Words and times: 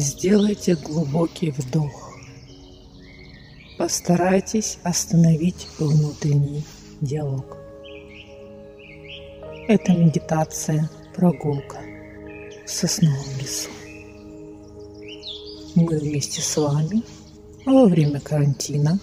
Сделайте 0.00 0.76
глубокий 0.76 1.50
вдох. 1.50 2.16
Постарайтесь 3.78 4.78
остановить 4.84 5.66
внутренний 5.76 6.62
диалог. 7.00 7.56
Это 9.66 9.92
медитация, 9.94 10.88
прогулка 11.16 11.80
в 12.64 12.70
сосновом 12.70 13.26
лесу. 13.40 13.70
Мы 15.74 15.98
вместе 15.98 16.42
с 16.42 16.56
вами 16.56 17.02
во 17.66 17.86
время 17.86 18.20
карантина 18.20 19.00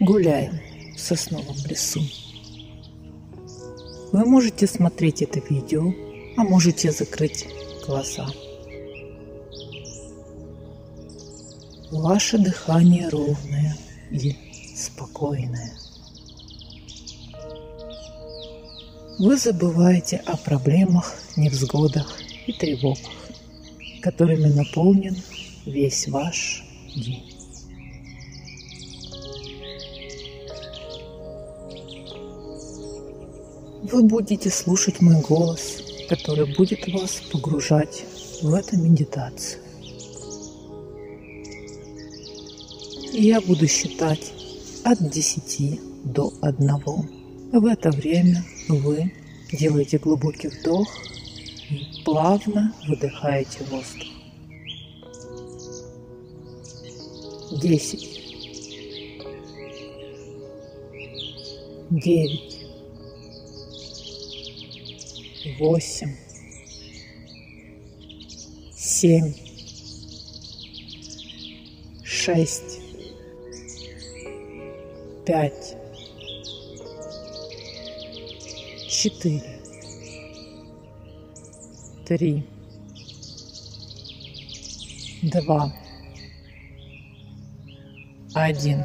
гуляем 0.00 0.58
в 0.96 0.98
сосновом 0.98 1.56
лесу. 1.68 2.00
Вы 4.10 4.24
можете 4.24 4.66
смотреть 4.66 5.22
это 5.22 5.40
видео, 5.48 5.94
а 6.36 6.42
можете 6.42 6.90
закрыть 6.90 7.46
глаза. 7.86 8.26
Ваше 11.94 12.38
дыхание 12.38 13.08
ровное 13.08 13.76
и 14.10 14.36
спокойное. 14.76 15.74
Вы 19.20 19.36
забываете 19.36 20.16
о 20.26 20.36
проблемах, 20.36 21.14
невзгодах 21.36 22.18
и 22.48 22.52
тревогах, 22.52 23.12
которыми 24.02 24.48
наполнен 24.48 25.16
весь 25.66 26.08
ваш 26.08 26.64
день. 26.96 27.32
Вы 33.84 34.02
будете 34.02 34.50
слушать 34.50 35.00
мой 35.00 35.20
голос, 35.20 35.80
который 36.08 36.56
будет 36.56 36.88
вас 36.88 37.22
погружать 37.30 38.04
в 38.42 38.52
эту 38.52 38.78
медитацию. 38.78 39.63
Я 43.14 43.40
буду 43.40 43.66
считать 43.68 44.32
от 44.84 45.10
10 45.10 45.80
до 46.04 46.32
1. 46.42 46.68
В 47.52 47.66
это 47.66 47.90
время 47.90 48.44
вы 48.68 49.12
делаете 49.52 49.98
глубокий 49.98 50.48
вдох 50.48 50.88
и 51.70 52.02
плавно 52.04 52.74
выдыхаете 52.88 53.64
воздух. 53.70 54.08
10 57.62 58.14
9 61.90 62.54
восемь, 65.58 66.16
семь, 68.74 69.34
шесть, 72.02 72.83
пять, 75.24 75.76
четыре, 78.88 79.60
три, 82.06 82.44
два, 85.22 85.72
один. 88.34 88.84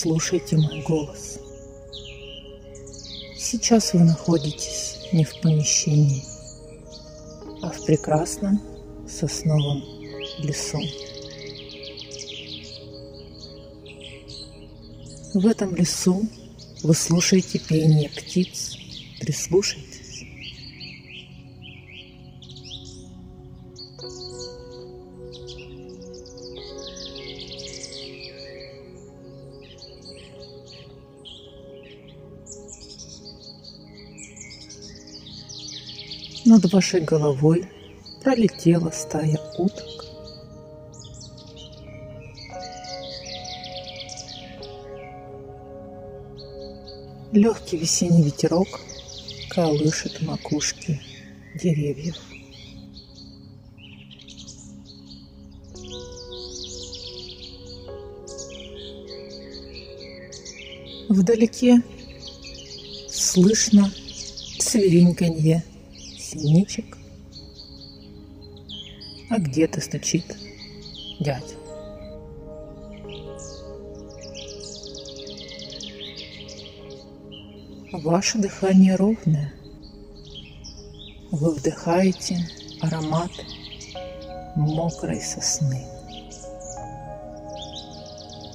слушайте 0.00 0.56
мой 0.56 0.80
голос. 0.82 1.40
Сейчас 3.36 3.92
вы 3.94 4.04
находитесь 4.04 4.87
не 5.12 5.24
в 5.24 5.40
помещении, 5.40 6.24
а 7.62 7.70
в 7.70 7.84
прекрасном 7.84 8.60
сосновом 9.08 9.82
лесу. 10.38 10.78
В 15.34 15.46
этом 15.46 15.74
лесу 15.74 16.26
вы 16.82 16.94
слушаете 16.94 17.58
пение 17.58 18.08
птиц, 18.08 18.76
прислушайтесь. 19.20 19.97
Над 36.48 36.72
вашей 36.72 37.02
головой 37.02 37.68
пролетела 38.22 38.90
стая 38.90 39.38
уток. 39.58 40.06
Легкий 47.32 47.76
весенний 47.76 48.22
ветерок 48.22 48.66
колышет 49.50 50.22
макушки 50.22 50.98
деревьев. 51.54 52.16
Вдалеке 61.10 61.82
слышно 63.10 63.92
свиреньканье 64.58 65.62
синичек, 66.28 66.96
а 69.30 69.38
где-то 69.38 69.80
стучит 69.80 70.24
дядя. 71.20 71.54
Ваше 77.92 78.38
дыхание 78.38 78.96
ровное. 78.96 79.52
Вы 81.30 81.54
вдыхаете 81.54 82.38
аромат 82.80 83.30
мокрой 84.56 85.20
сосны. 85.20 85.84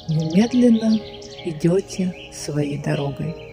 Вы 0.09 0.25
медленно 0.35 0.97
идете 1.45 2.13
своей 2.31 2.78
дорогой. 2.78 3.53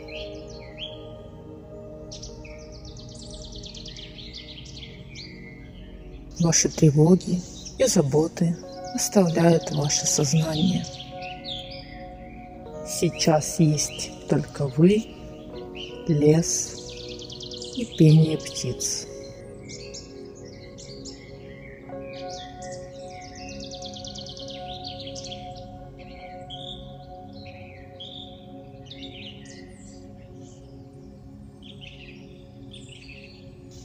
Ваши 6.40 6.70
тревоги 6.70 7.38
и 7.78 7.84
заботы 7.84 8.56
оставляют 8.94 9.70
ваше 9.72 10.06
сознание. 10.06 10.86
Сейчас 12.88 13.60
есть 13.60 14.10
только 14.26 14.66
вы, 14.68 15.04
лес 16.08 16.76
и 17.76 17.84
пение 17.98 18.38
птиц. 18.38 19.06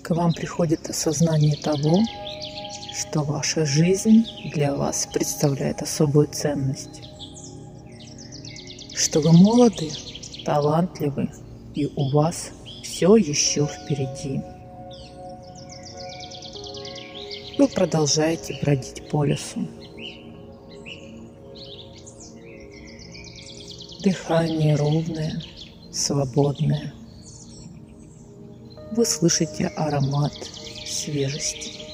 К 0.01 0.11
вам 0.11 0.33
приходит 0.33 0.89
осознание 0.89 1.57
того, 1.57 1.99
что 3.15 3.23
ваша 3.23 3.65
жизнь 3.65 4.25
для 4.53 4.75
вас 4.75 5.07
представляет 5.13 5.81
особую 5.81 6.27
ценность, 6.27 7.01
что 8.93 9.21
вы 9.21 9.31
молоды, 9.31 9.89
талантливы 10.43 11.29
и 11.75 11.85
у 11.95 12.09
вас 12.09 12.49
все 12.83 13.15
еще 13.15 13.67
впереди. 13.67 14.41
Вы 17.57 17.69
продолжаете 17.69 18.59
бродить 18.61 19.07
по 19.09 19.23
лесу. 19.23 19.65
Дыхание 24.03 24.75
ровное, 24.75 25.41
свободное. 25.89 26.93
Вы 28.91 29.05
слышите 29.05 29.67
аромат 29.67 30.33
свежести. 30.85 31.84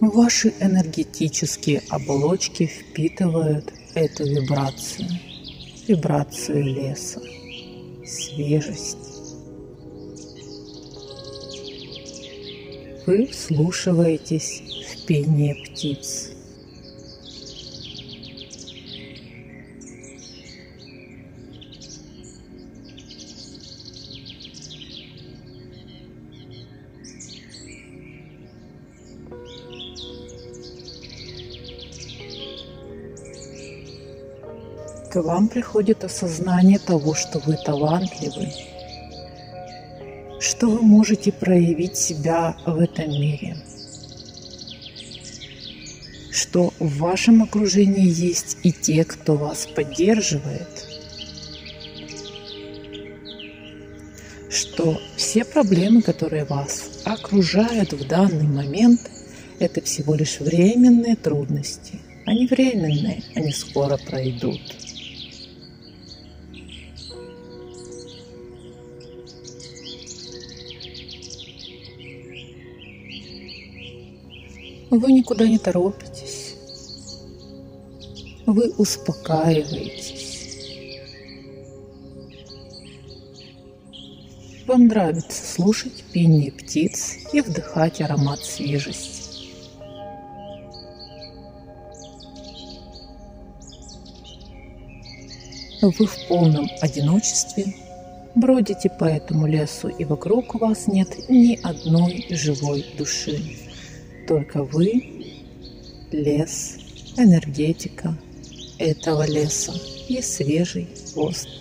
Ваши 0.00 0.54
энергетические 0.60 1.82
оболочки 1.90 2.66
впитывают 2.66 3.72
эту 3.94 4.24
вибрацию, 4.24 5.08
вибрацию 5.86 6.64
леса, 6.64 7.20
свежесть. 8.04 9.10
вы 13.10 13.26
вслушиваетесь 13.26 14.62
в 14.88 15.06
пение 15.06 15.56
птиц. 15.56 16.30
К 35.10 35.20
вам 35.20 35.48
приходит 35.48 36.04
осознание 36.04 36.78
того, 36.78 37.14
что 37.14 37.40
вы 37.40 37.56
талантливы, 37.56 38.52
что 40.38 40.68
вы 40.68 40.82
можете 40.82 41.32
проявить 41.32 41.96
себя 41.96 42.56
в 42.64 42.78
этом 42.78 43.10
мире, 43.10 43.56
что 46.30 46.72
в 46.78 46.98
вашем 46.98 47.42
окружении 47.42 48.06
есть 48.06 48.58
и 48.62 48.70
те, 48.70 49.04
кто 49.04 49.34
вас 49.34 49.66
поддерживает, 49.66 50.86
что 54.48 55.00
все 55.16 55.44
проблемы, 55.44 56.02
которые 56.02 56.44
вас 56.44 57.02
окружают 57.04 57.92
в 57.92 58.06
данный 58.06 58.46
момент, 58.46 59.00
это 59.58 59.80
всего 59.80 60.14
лишь 60.14 60.38
временные 60.38 61.16
трудности. 61.16 61.98
Они 62.26 62.46
временные, 62.46 63.24
они 63.34 63.52
скоро 63.52 63.96
пройдут. 63.96 64.60
Вы 74.90 75.12
никуда 75.12 75.46
не 75.46 75.58
торопитесь. 75.58 76.56
Вы 78.44 78.72
успокаиваетесь. 78.76 80.98
Вам 84.66 84.88
нравится 84.88 85.46
слушать 85.46 86.04
пение 86.12 86.50
птиц 86.50 87.18
и 87.32 87.40
вдыхать 87.40 88.00
аромат 88.00 88.40
свежести. 88.40 89.20
Вы 95.82 96.06
в 96.06 96.28
полном 96.28 96.68
одиночестве 96.80 97.74
бродите 98.34 98.90
по 98.90 99.04
этому 99.04 99.46
лесу, 99.46 99.88
и 99.88 100.04
вокруг 100.04 100.56
вас 100.56 100.88
нет 100.88 101.28
ни 101.28 101.58
одной 101.62 102.26
живой 102.30 102.84
души 102.98 103.69
только 104.30 104.62
вы, 104.62 105.24
лес, 106.12 106.78
энергетика 107.16 108.16
этого 108.78 109.28
леса 109.28 109.72
и 110.08 110.22
свежий 110.22 110.86
воздух. 111.16 111.52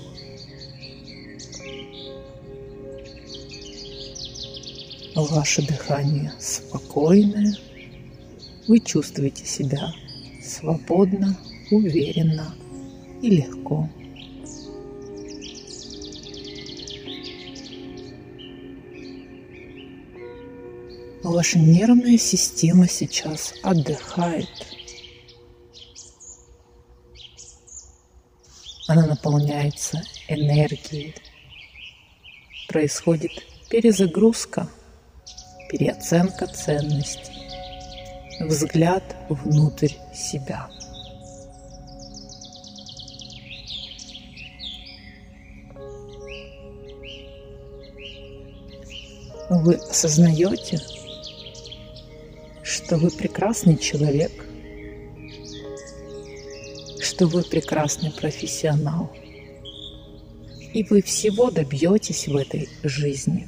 Ваше 5.15 5.65
дыхание 5.65 6.31
спокойное, 6.39 7.55
вы 8.67 8.79
чувствуете 8.81 9.47
себя 9.47 9.91
свободно, 10.43 11.35
уверенно 11.71 12.53
и 13.23 13.31
легко. 13.31 13.89
Ваша 21.29 21.59
нервная 21.59 22.17
система 22.17 22.87
сейчас 22.87 23.53
отдыхает. 23.61 24.49
Она 28.87 29.05
наполняется 29.05 30.01
энергией. 30.27 31.13
Происходит 32.67 33.29
перезагрузка, 33.69 34.67
переоценка 35.69 36.47
ценностей, 36.47 37.47
взгляд 38.39 39.03
внутрь 39.29 39.93
себя. 40.15 40.67
Вы 49.51 49.75
осознаете, 49.75 50.81
что 52.89 52.97
вы 52.97 53.11
прекрасный 53.11 53.77
человек, 53.77 54.31
что 56.99 57.27
вы 57.27 57.43
прекрасный 57.43 58.09
профессионал, 58.09 59.11
и 60.73 60.81
вы 60.89 61.03
всего 61.03 61.51
добьетесь 61.51 62.27
в 62.27 62.35
этой 62.35 62.67
жизни. 62.81 63.47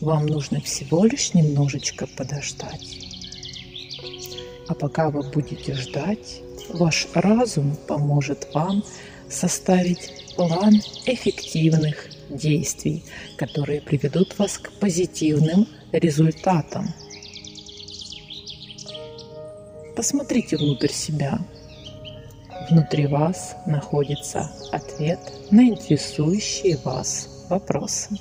Вам 0.00 0.26
нужно 0.26 0.60
всего 0.60 1.04
лишь 1.04 1.32
немножечко 1.32 2.08
подождать. 2.08 3.06
А 4.66 4.74
пока 4.74 5.08
вы 5.08 5.22
будете 5.22 5.74
ждать, 5.74 6.40
ваш 6.70 7.06
разум 7.14 7.76
поможет 7.86 8.48
вам 8.52 8.82
составить 9.30 10.34
план 10.34 10.82
эффективных 11.06 12.10
действий, 12.30 13.04
которые 13.36 13.80
приведут 13.80 14.36
вас 14.40 14.58
к 14.58 14.72
позитивным 14.80 15.68
результатам. 15.92 16.92
Посмотрите 19.98 20.56
внутрь 20.56 20.92
себя. 20.92 21.40
Внутри 22.70 23.08
вас 23.08 23.56
находится 23.66 24.48
ответ 24.70 25.18
на 25.50 25.70
интересующие 25.70 26.76
вас 26.84 27.46
вопросы. 27.50 28.16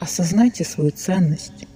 Осознайте 0.00 0.64
свою 0.64 0.90
ценность. 0.90 1.68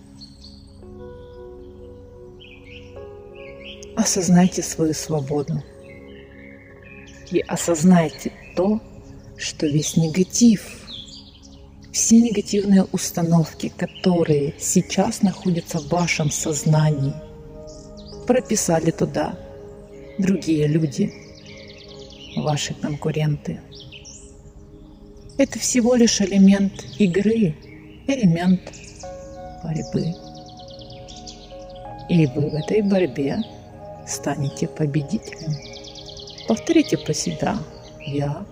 Осознайте 3.94 4.60
свою 4.64 4.92
свободу. 4.92 5.62
И 7.30 7.38
осознайте 7.46 8.32
то, 8.56 8.80
что 9.36 9.68
весь 9.68 9.96
негатив– 9.96 10.82
все 11.96 12.20
негативные 12.20 12.84
установки, 12.92 13.72
которые 13.74 14.52
сейчас 14.58 15.22
находятся 15.22 15.78
в 15.78 15.88
вашем 15.88 16.30
сознании, 16.30 17.14
прописали 18.26 18.90
туда 18.90 19.34
другие 20.18 20.66
люди, 20.66 21.10
ваши 22.36 22.74
конкуренты. 22.74 23.62
Это 25.38 25.58
всего 25.58 25.94
лишь 25.94 26.20
элемент 26.20 26.84
игры, 26.98 27.56
элемент 28.06 28.60
борьбы. 29.64 30.14
И 32.10 32.26
вы 32.26 32.50
в 32.50 32.54
этой 32.56 32.82
борьбе 32.82 33.38
станете 34.06 34.68
победителем. 34.68 35.54
Повторите 36.46 36.98
про 36.98 37.14
себя. 37.14 37.58
Я 38.06 38.44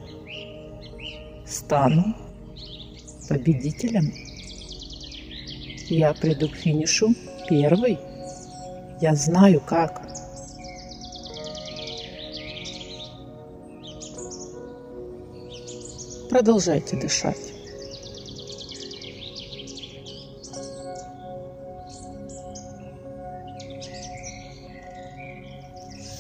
стану 1.47 2.24
победителем. 3.29 4.13
Я 5.89 6.15
приду 6.15 6.49
к 6.49 6.55
финишу 6.55 7.15
первый. 7.49 7.99
Я 9.01 9.15
знаю 9.15 9.61
как. 9.61 10.03
Продолжайте 16.31 16.97
дышать. 16.97 17.53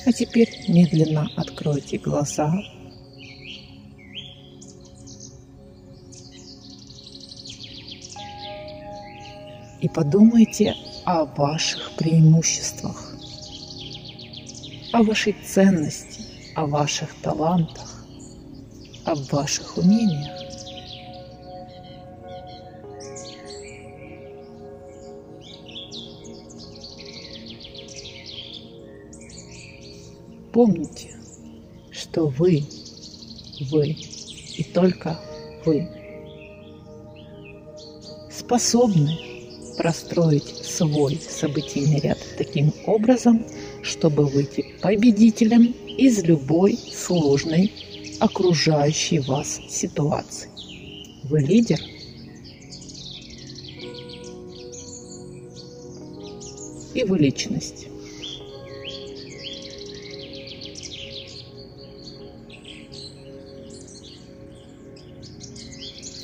А 0.06 0.12
теперь 0.12 0.50
медленно 0.68 1.28
откройте 1.36 1.98
глаза 1.98 2.52
и 9.84 9.88
подумайте 9.88 10.74
о 11.04 11.26
ваших 11.26 11.92
преимуществах, 11.96 13.14
о 14.94 15.02
вашей 15.02 15.36
ценности, 15.44 16.22
о 16.56 16.64
ваших 16.64 17.14
талантах, 17.20 18.06
о 19.04 19.14
ваших 19.30 19.76
умениях. 19.76 20.40
Помните, 30.50 31.14
что 31.90 32.28
вы, 32.28 32.64
вы 33.70 33.88
и 33.88 34.64
только 34.72 35.20
вы 35.66 35.86
способны 38.30 39.33
простроить 39.76 40.48
свой 40.64 41.20
событийный 41.28 42.00
ряд 42.00 42.18
таким 42.38 42.72
образом, 42.86 43.44
чтобы 43.82 44.26
выйти 44.26 44.64
победителем 44.82 45.74
из 45.96 46.22
любой 46.24 46.76
сложной 46.76 47.72
окружающей 48.20 49.20
вас 49.20 49.60
ситуации. 49.68 50.48
Вы 51.24 51.40
лидер? 51.40 51.80
И 56.94 57.02
вы 57.04 57.18
личность. 57.18 57.88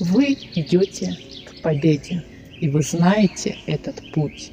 Вы 0.00 0.36
идете 0.54 1.18
к 1.44 1.60
победе, 1.62 2.24
и 2.60 2.68
вы 2.68 2.82
знаете 2.82 3.56
этот 3.66 4.12
путь. 4.12 4.52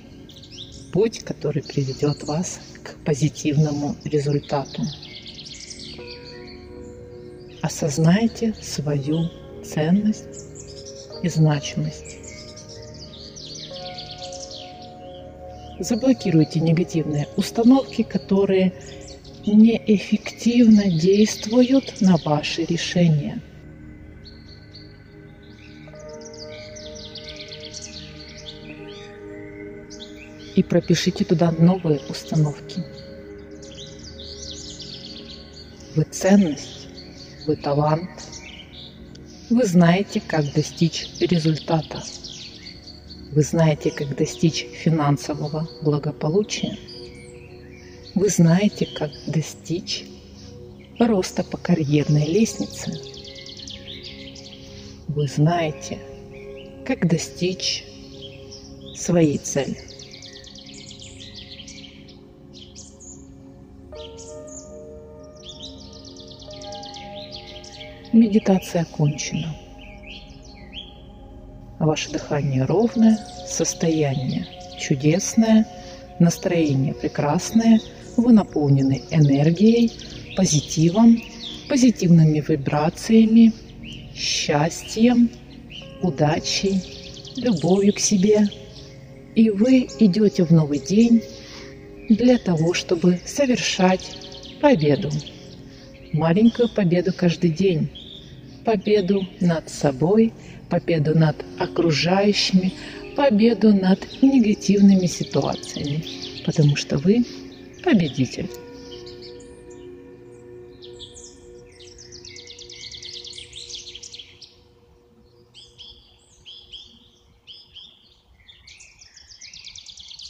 Путь, 0.93 1.19
который 1.19 1.61
приведет 1.61 2.23
вас 2.23 2.59
к 2.81 2.95
позитивному 3.03 3.95
результату. 4.05 4.83
Осознайте 7.61 8.53
свою 8.61 9.29
ценность 9.63 10.23
и 11.21 11.27
значимость. 11.27 12.17
Заблокируйте 15.79 16.59
негативные 16.61 17.27
установки, 17.35 18.03
которые 18.03 18.73
неэффективно 19.45 20.89
действуют 20.89 22.01
на 22.01 22.17
ваши 22.17 22.63
решения. 22.63 23.41
И 30.57 30.63
пропишите 30.63 31.23
туда 31.23 31.51
новые 31.51 32.01
установки. 32.09 32.83
Вы 35.95 36.03
ценность, 36.09 36.87
вы 37.45 37.55
талант, 37.55 38.09
вы 39.51 39.65
знаете, 39.65 40.19
как 40.19 40.51
достичь 40.53 41.09
результата. 41.19 42.01
Вы 43.33 43.43
знаете, 43.43 43.91
как 43.91 44.15
достичь 44.15 44.65
финансового 44.83 45.69
благополучия. 45.83 46.75
Вы 48.15 48.27
знаете, 48.29 48.87
как 48.87 49.11
достичь 49.27 50.05
роста 50.97 51.43
по 51.43 51.57
карьерной 51.57 52.25
лестнице. 52.25 52.99
Вы 55.07 55.27
знаете, 55.27 55.99
как 56.83 57.07
достичь 57.07 57.85
своей 58.95 59.37
цели. 59.37 59.86
Медитация 68.17 68.81
окончена. 68.81 69.55
Ваше 71.77 72.09
дыхание 72.09 72.65
ровное, 72.65 73.19
состояние 73.47 74.47
чудесное, 74.79 75.67
настроение 76.17 76.95
прекрасное, 76.95 77.79
вы 78.15 78.33
наполнены 78.33 79.03
энергией, 79.11 79.91
позитивом, 80.35 81.21
позитивными 81.69 82.43
вибрациями, 82.47 83.53
счастьем, 84.15 85.29
удачей, 86.01 86.81
любовью 87.35 87.93
к 87.93 87.99
себе. 87.99 88.47
И 89.35 89.51
вы 89.51 89.87
идете 89.99 90.43
в 90.43 90.49
новый 90.49 90.79
день 90.79 91.21
для 92.09 92.39
того, 92.39 92.73
чтобы 92.73 93.19
совершать 93.27 94.17
победу. 94.59 95.11
Маленькую 96.13 96.67
победу 96.69 97.13
каждый 97.15 97.51
день 97.51 97.91
победу 98.67 99.25
над 99.39 99.69
собой, 99.69 100.33
победу 100.69 101.17
над 101.17 101.37
окружающими, 101.57 102.73
победу 103.15 103.73
над 103.73 103.99
негативными 104.21 105.05
ситуациями, 105.07 106.03
потому 106.45 106.75
что 106.75 106.97
вы 106.97 107.25
победитель. 107.81 108.49